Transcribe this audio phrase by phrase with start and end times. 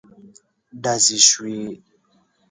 [0.83, 1.57] ډزې شوې.